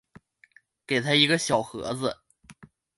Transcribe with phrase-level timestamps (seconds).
[0.87, 2.17] 给他一个小盒子